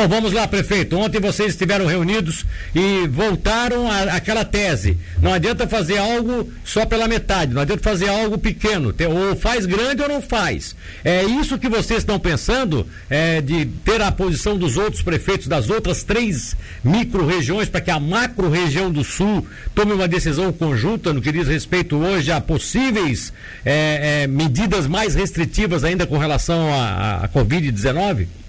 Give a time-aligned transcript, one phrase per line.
[0.00, 0.96] Bom, vamos lá, prefeito.
[0.96, 4.96] Ontem vocês estiveram reunidos e voltaram àquela tese.
[5.20, 8.94] Não adianta fazer algo só pela metade, não adianta fazer algo pequeno.
[9.10, 10.74] Ou faz grande ou não faz.
[11.04, 15.68] É isso que vocês estão pensando, é, de ter a posição dos outros prefeitos das
[15.68, 21.30] outras três micro-regiões para que a macro-região do Sul tome uma decisão conjunta no que
[21.30, 23.34] diz respeito hoje a possíveis
[23.66, 28.39] é, é, medidas mais restritivas ainda com relação à Covid-19?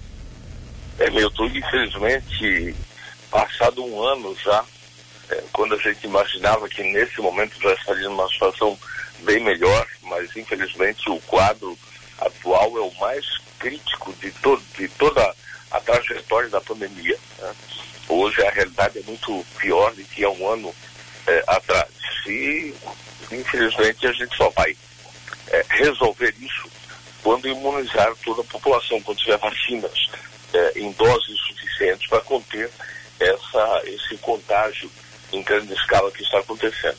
[1.02, 2.76] É, Milton, infelizmente,
[3.28, 4.64] passado um ano já,
[5.30, 8.78] é, quando a gente imaginava que nesse momento já estaria numa situação
[9.24, 11.76] bem melhor, mas infelizmente o quadro
[12.20, 13.26] atual é o mais
[13.58, 15.34] crítico de, to de toda
[15.72, 17.18] a trajetória da pandemia.
[17.40, 17.52] Né?
[18.08, 20.72] Hoje a realidade é muito pior do que há um ano
[21.26, 21.90] é, atrás.
[22.28, 22.72] E
[23.32, 24.76] infelizmente a gente só vai
[25.48, 26.70] é, resolver isso
[27.24, 30.12] quando imunizar toda a população, quando tiver vacinas
[30.54, 32.70] é, em doses suficientes para conter
[33.18, 34.90] essa, esse contágio
[35.32, 36.96] em grande escala que está acontecendo.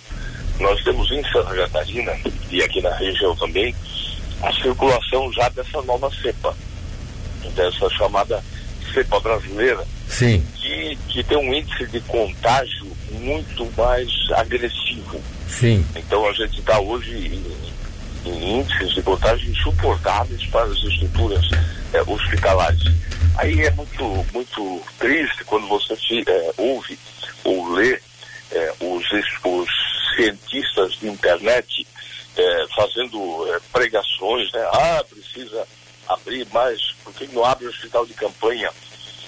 [0.59, 2.13] Nós temos em Santa Catarina,
[2.49, 3.75] e aqui na região também,
[4.41, 6.55] a circulação já dessa nova cepa,
[7.55, 8.43] dessa chamada
[8.93, 10.45] cepa brasileira, Sim.
[10.55, 15.19] Que, que tem um índice de contágio muito mais agressivo.
[15.47, 15.83] Sim.
[15.95, 17.43] Então a gente está hoje em,
[18.25, 21.45] em, índices de contágio insuportáveis para as estruturas
[21.93, 22.83] é, hospitalares.
[23.38, 25.93] Aí é muito, muito triste quando você
[26.27, 26.97] é, ouve
[27.44, 27.99] ou lê
[28.51, 29.05] é, os,
[29.44, 29.69] os
[30.16, 31.88] cientistas de internet
[32.38, 34.61] é, fazendo é, pregações, né?
[34.71, 35.67] Ah, precisa
[36.07, 38.71] abrir mais, por que não abre o hospital de campanha?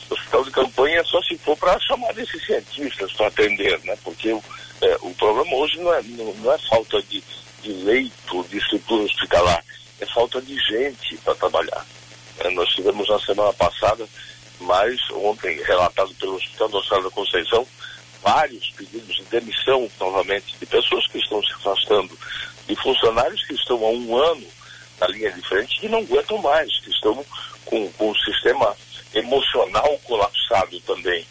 [0.10, 3.98] O hospital de campanha só se for para chamar esses cientistas para atender, né?
[4.04, 4.44] Porque o,
[4.82, 7.24] é, o problema hoje não é, não, não é falta de,
[7.66, 9.64] de leito, de estrutura hospitalar,
[10.00, 11.86] é falta de gente para trabalhar.
[12.40, 14.08] É, nós tivemos na semana passada,
[14.60, 17.68] mas ontem relatado pelo Hospital Nossa da Conceição,
[18.22, 22.18] vários pedidos de demissão novamente de pessoas que estão se afastando,
[22.68, 24.46] de funcionários que estão há um ano
[25.00, 27.26] na linha de frente e não aguentam mais, que estão
[27.66, 28.76] com, com o sistema
[29.14, 31.26] emocional colapsado também.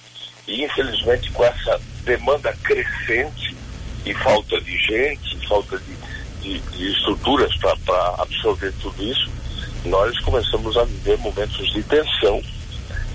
[0.48, 3.56] E infelizmente com essa demanda crescente
[4.04, 5.97] e falta de gente, falta de,
[6.44, 9.31] de, de estruturas para absorver tudo isso,
[9.87, 12.41] nós começamos a viver momentos de tensão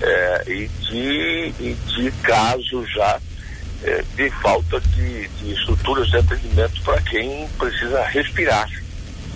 [0.02, 3.20] é, e, de, e de casos já
[3.84, 8.68] é, de falta de, de estruturas de atendimento para quem precisa respirar.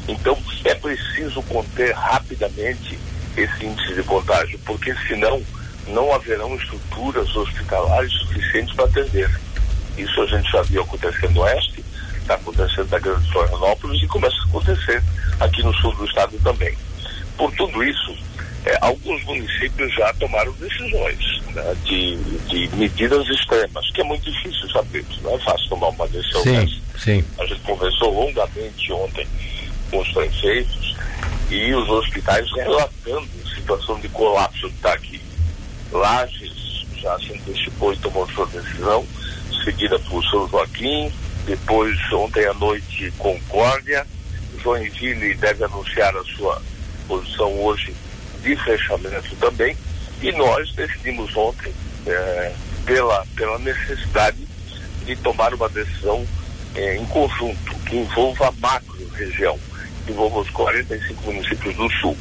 [0.08, 2.98] Então é preciso conter rapidamente
[3.36, 5.42] esse índice de contágio, porque senão
[5.88, 9.30] não haverão estruturas hospitalares suficientes para atender.
[9.96, 11.84] Isso a gente já viu acontecer no Oeste,
[12.24, 15.02] está acontecendo na Grande Florianópolis e começa a acontecer
[15.40, 16.76] aqui no sul do estado também.
[17.36, 18.16] Por tudo isso,
[18.64, 22.16] é, alguns municípios já tomaram decisões né, de,
[22.48, 26.52] de, medidas extremas, que é muito difícil saber, não é fácil tomar uma decisão sim,
[26.52, 26.80] dessa.
[26.98, 27.24] Sim.
[27.38, 29.26] A gente conversou longamente ontem
[29.90, 30.96] com os prefeitos
[31.50, 35.20] e os hospitais relatando situação de colapso que está aqui.
[35.92, 39.06] Lages já se antecipou e tomou sua decisão,
[39.64, 41.12] seguida por São Joaquim,
[41.46, 44.06] depois ontem à noite Concórdia,
[44.62, 46.60] Joinville deve anunciar a sua
[47.06, 47.94] posição hoje
[48.42, 49.76] de fechamento também,
[50.22, 51.72] e nós decidimos ontem,
[52.06, 52.52] é,
[52.84, 54.38] pela, pela necessidade
[55.04, 56.26] de tomar uma decisão
[56.74, 59.58] é, em conjunto, que envolva a macro-região,
[60.04, 62.16] que envolva os 45 municípios do sul.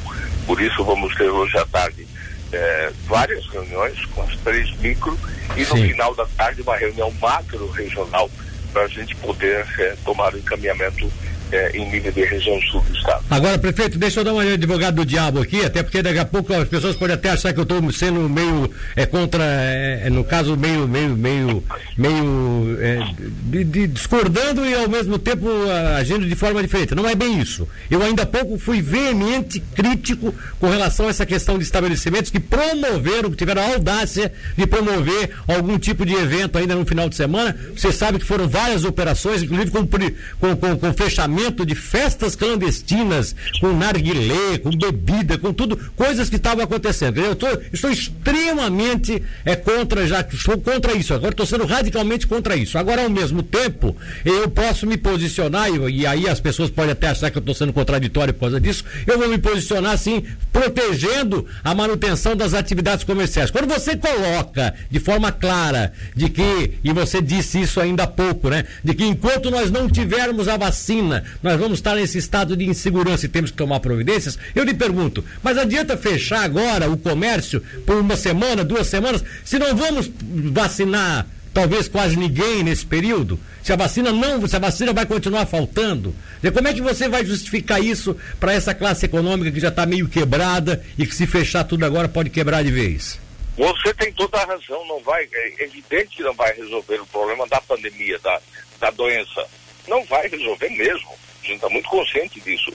[0.46, 2.06] Por isso vamos ter hoje à tarde
[2.52, 5.18] é, várias reuniões com as três micro
[5.56, 5.88] e no Sim.
[5.88, 8.30] final da tarde uma reunião macro-regional
[8.74, 11.10] para a gente poder é, tomar o encaminhamento
[11.52, 13.24] é, em nível de região sul do estado.
[13.30, 16.52] Agora, prefeito, deixa eu dar uma advogado do diabo aqui, até porque daqui a pouco
[16.52, 20.24] as pessoas podem até achar que eu estou sendo meio é, contra, é, é, no
[20.24, 21.64] caso, meio, meio, meio,
[21.96, 22.98] meio é,
[23.44, 25.48] de, de, discordando e ao mesmo tempo
[25.96, 26.94] agindo de forma diferente.
[26.94, 27.68] Não é bem isso.
[27.90, 32.40] Eu ainda há pouco fui veemente crítico com relação a essa questão de estabelecimentos que
[32.40, 37.16] promoveram, que tiveram a audácia de promover algum tipo de evento ainda no final de
[37.16, 37.56] semana.
[37.76, 41.33] Você sabe que foram várias operações, inclusive com, com, com, com fechamento
[41.66, 47.18] de festas clandestinas, com narguilé, com bebida, com tudo, coisas que estavam acontecendo.
[47.18, 52.56] Eu tô, estou extremamente é, contra, já estou contra isso, agora estou sendo radicalmente contra
[52.56, 52.78] isso.
[52.78, 57.08] Agora, ao mesmo tempo, eu posso me posicionar, e, e aí as pessoas podem até
[57.08, 61.46] achar que eu estou sendo contraditório por causa disso, eu vou me posicionar assim, protegendo
[61.62, 63.50] a manutenção das atividades comerciais.
[63.50, 68.48] Quando você coloca de forma clara de que, e você disse isso ainda há pouco,
[68.48, 68.64] né?
[68.82, 73.26] De que enquanto nós não tivermos a vacina nós vamos estar nesse estado de insegurança
[73.26, 74.38] e temos que tomar providências.
[74.54, 79.58] Eu lhe pergunto, mas adianta fechar agora o comércio por uma semana, duas semanas, se
[79.58, 80.10] não vamos
[80.52, 83.38] vacinar talvez quase ninguém nesse período?
[83.62, 86.14] Se a vacina não, se a vacina vai continuar faltando,
[86.52, 90.08] como é que você vai justificar isso para essa classe econômica que já está meio
[90.08, 93.18] quebrada e que se fechar tudo agora pode quebrar de vez?
[93.56, 97.46] Você tem toda a razão, não vai, é evidente que não vai resolver o problema
[97.46, 98.40] da pandemia, da,
[98.80, 99.46] da doença.
[99.86, 101.10] Não vai resolver mesmo.
[101.42, 102.72] A gente está muito consciente disso.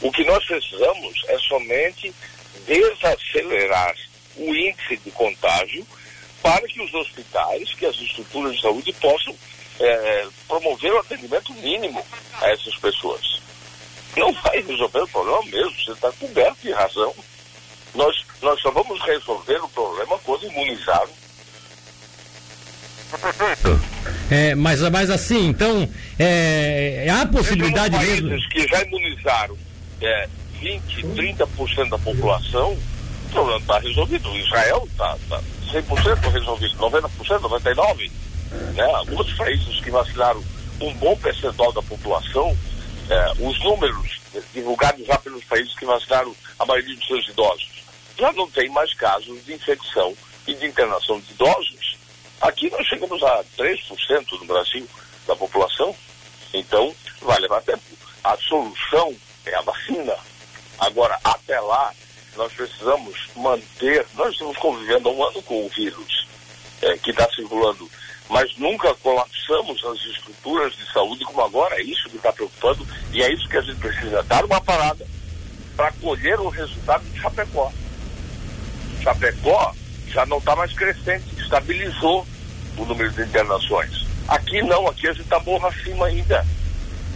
[0.00, 2.12] O que nós precisamos é somente
[2.66, 3.94] desacelerar
[4.36, 5.86] o índice de contágio
[6.42, 9.34] para que os hospitais, que as estruturas de saúde possam
[9.80, 12.04] é, promover o atendimento mínimo
[12.40, 13.40] a essas pessoas.
[14.16, 17.14] Não vai resolver o problema mesmo, você está coberto de razão.
[17.94, 21.06] Nós, nós só vamos resolver o problema quando imunizar.
[24.32, 25.86] É, mas, mas assim, então,
[26.18, 28.30] é, há possibilidade mesmo.
[28.30, 29.58] países que já imunizaram
[30.00, 34.34] é, 20, 30% da população, o problema está resolvido.
[34.38, 35.38] Israel está tá
[35.70, 38.10] 100% resolvido, 90%, 99%.
[38.74, 38.86] Né?
[39.10, 40.42] Outros países que vacinaram
[40.80, 42.56] um bom percentual da população,
[43.10, 44.18] é, os números
[44.54, 47.68] divulgados já pelos países que vacinaram a maioria dos seus idosos,
[48.18, 50.14] já não tem mais casos de infecção
[50.46, 51.81] e de internação de idosos.
[52.92, 54.86] Chegamos a 3% no Brasil
[55.26, 55.96] da população,
[56.52, 57.80] então vai levar tempo.
[58.22, 59.16] A solução
[59.46, 60.14] é a vacina.
[60.78, 61.90] Agora, até lá,
[62.36, 64.06] nós precisamos manter.
[64.14, 66.28] Nós estamos convivendo há um ano com o vírus
[66.82, 67.90] é, que está circulando,
[68.28, 71.76] mas nunca colapsamos as estruturas de saúde como agora.
[71.76, 75.06] É isso que está preocupando e é isso que a gente precisa dar uma parada
[75.74, 77.72] para colher o resultado de Chapecó.
[79.02, 79.74] Chapecó
[80.08, 82.26] já não está mais crescente, estabilizou
[82.76, 84.06] o número de internações.
[84.28, 86.46] Aqui não, aqui a gente está morro acima ainda.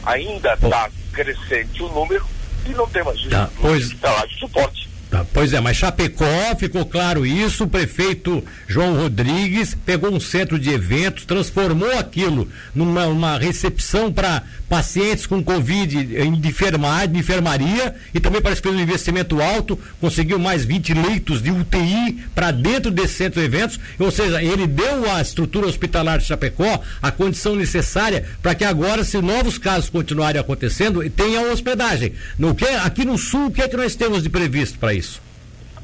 [0.05, 2.25] Ainda está crescente o número
[2.67, 3.89] e não tem mais tá, pois...
[3.91, 4.86] de suporte.
[5.11, 6.27] Tá, pois é, mas Chapecó
[6.59, 13.39] ficou claro isso, o prefeito João Rodrigues pegou um centro de eventos, transformou aquilo numa
[13.39, 18.83] recepção para pacientes com Covid em enfermar, de enfermaria e também parece que fez um
[18.83, 24.11] investimento alto, conseguiu mais 20 leitos de UTI para dentro desse centro de eventos, ou
[24.11, 29.21] seja, ele deu à estrutura hospitalar de Chapecó a condição necessária para que agora, se
[29.21, 32.13] novos casos continuarem acontecendo, tenha hospedagem.
[32.37, 35.06] No que, aqui no sul, o que é que nós temos de previsto para isso?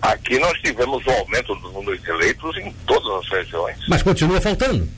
[0.02, 3.76] Aqui nós tivemos um aumento do número de leitos em todas as regiões.
[3.88, 4.88] Mas continua faltando?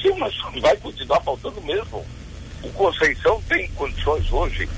[0.00, 2.04] Sim, mas vai continuar faltando mesmo.
[2.62, 4.68] O Conceição tem condições hoje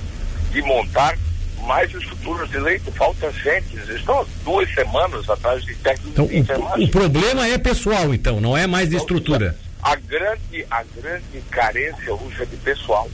[0.50, 1.18] de montar
[1.66, 2.90] mais estruturas de leito.
[2.92, 3.76] Falta gente.
[3.94, 6.86] Estão duas semanas atrás de técnicos então, de enfermagem.
[6.86, 9.54] O, o problema é pessoal, então, não é mais de estrutura.
[9.82, 13.08] A grande, a grande carência hoje é de pessoal.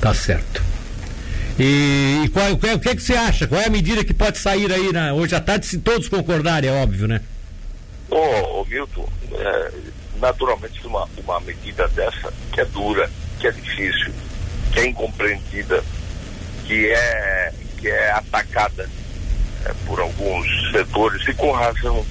[0.00, 0.62] Tá certo.
[1.62, 3.46] E, e qual, o que, é que você acha?
[3.46, 6.70] Qual é a medida que pode sair aí na, hoje à tarde, se todos concordarem,
[6.70, 7.20] é óbvio, né?
[8.08, 9.72] Ô, ô Milton, é,
[10.18, 14.10] naturalmente uma, uma medida dessa, que é dura, que é difícil,
[14.72, 15.84] que é incompreendida,
[16.64, 18.88] que é, que é atacada
[19.66, 22.06] é, por alguns setores, e com razão,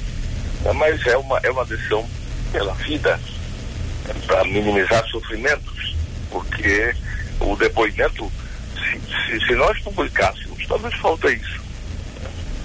[0.64, 2.08] é, mas é uma, é uma decisão
[2.52, 3.20] pela vida,
[4.08, 5.96] é, para minimizar sofrimentos,
[6.30, 6.94] porque
[7.40, 8.32] o depoimento
[9.10, 11.62] se, se nós publicássemos, talvez falta isso,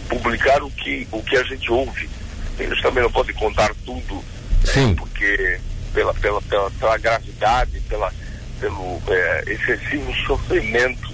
[0.09, 2.09] publicar o que, o que a gente ouve.
[2.59, 4.25] Eles também não podem contar tudo,
[4.65, 4.95] Sim.
[4.95, 5.59] porque
[5.93, 8.13] pela, pela, pela, pela gravidade, pela,
[8.61, 11.13] pelo é, excessivo sofrimento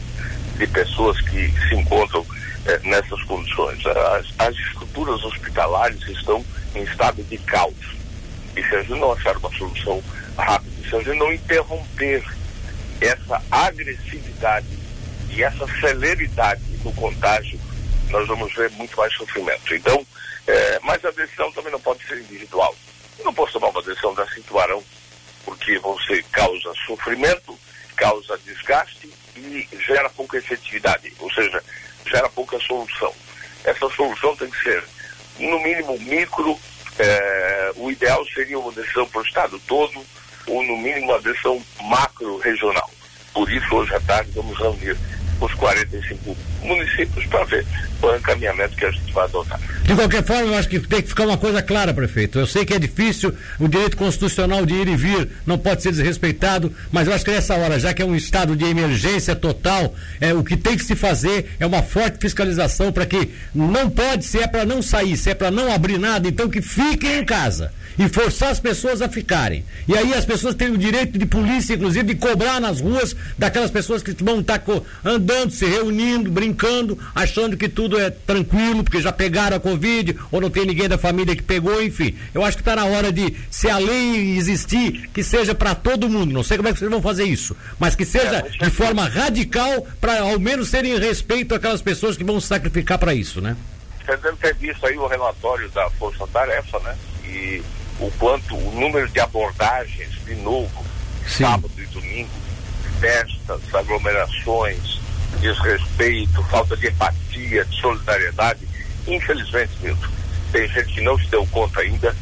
[0.58, 2.24] de pessoas que se encontram
[2.66, 3.84] é, nessas condições.
[3.86, 6.44] As, as estruturas hospitalares estão
[6.74, 7.96] em estado de caos.
[8.56, 10.02] E se a gente não achar uma solução
[10.36, 12.22] rápida, se a gente não interromper
[13.00, 14.79] essa agressividade
[15.30, 17.58] e essa celeridade no contágio,
[18.08, 19.74] nós vamos ver muito mais sofrimento.
[19.74, 20.04] Então,
[20.46, 22.74] é, mas a decisão também não pode ser individual.
[23.18, 24.82] Eu não posso tomar uma decisão dessa em Tubarão,
[25.44, 27.58] porque você causa sofrimento,
[27.96, 31.62] causa desgaste e gera pouca efetividade, ou seja,
[32.06, 33.14] gera pouca solução.
[33.64, 34.82] Essa solução tem que ser,
[35.38, 36.58] no mínimo, micro,
[36.98, 40.04] é, o ideal seria uma decisão para o Estado todo,
[40.46, 42.90] ou no mínimo uma decisão macro-regional.
[43.32, 44.96] Por isso, hoje à tarde, vamos reunir
[45.40, 47.66] os 45 municípios para ver
[48.02, 49.60] o encaminhamento que a gente vai adotar.
[49.82, 52.38] De qualquer forma, eu acho que tem que ficar uma coisa clara, prefeito.
[52.38, 55.90] Eu sei que é difícil, o direito constitucional de ir e vir não pode ser
[55.90, 59.94] desrespeitado, mas eu acho que nessa hora, já que é um estado de emergência total,
[60.20, 64.24] é, o que tem que se fazer é uma forte fiscalização para que não pode,
[64.24, 67.24] se é para não sair, se é para não abrir nada, então que fiquem em
[67.24, 69.64] casa e forçar as pessoas a ficarem.
[69.86, 73.70] E aí as pessoas têm o direito de polícia, inclusive, de cobrar nas ruas daquelas
[73.70, 74.64] pessoas que vão estar tá
[75.30, 80.40] andando, se reunindo, brincando, achando que tudo é tranquilo, porque já pegaram a Covid, ou
[80.40, 82.16] não tem ninguém da família que pegou, enfim.
[82.34, 86.08] Eu acho que está na hora de, se a lei existir, que seja para todo
[86.08, 86.32] mundo.
[86.32, 89.08] Não sei como é que vocês vão fazer isso, mas que seja é, de forma
[89.08, 93.56] radical para ao menos terem respeito àquelas pessoas que vão se sacrificar para isso, né?
[94.04, 96.96] Você deve ter visto aí o relatório da Força Tarefa, né?
[97.24, 97.62] E
[98.00, 100.84] o quanto, o número de abordagens, de novo,
[101.26, 101.44] Sim.
[101.44, 102.30] sábado e domingo,
[102.98, 104.99] festas, aglomerações,
[105.38, 108.66] desrespeito, falta de empatia, de solidariedade,
[109.06, 110.08] infelizmente, Milton,
[110.52, 112.14] tem gente que não se deu conta ainda,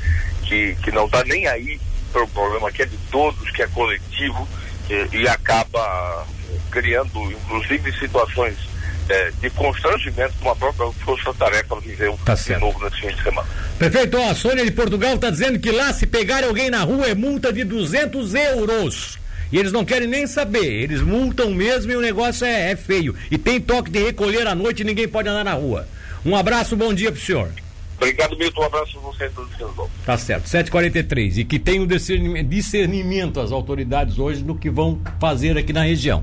[0.44, 1.80] que, que não está nem aí
[2.12, 4.48] para o problema que é de todos, que é coletivo,
[4.88, 6.26] e, e acaba
[6.70, 8.56] criando, inclusive, situações
[9.08, 13.48] é, de constrangimento com a própria força-tarefa viveu tá de novo nesse fim de semana.
[13.78, 17.06] Perfeito, ó, a Sônia de Portugal está dizendo que lá se pegar alguém na rua
[17.06, 19.18] é multa de 200 euros.
[19.50, 23.14] E eles não querem nem saber, eles multam mesmo e o negócio é, é feio.
[23.30, 25.88] E tem toque de recolher à noite e ninguém pode andar na rua.
[26.24, 27.50] Um abraço, bom dia pro senhor.
[27.96, 28.60] Obrigado, Milton.
[28.60, 31.38] Um abraço para você todos os Tá certo, 7h43.
[31.38, 36.22] E que tem discernimento, discernimento as autoridades hoje do que vão fazer aqui na região.